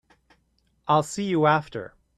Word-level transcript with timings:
I'll 0.87 1.03
see 1.03 1.25
you 1.25 1.45
after. 1.45 1.93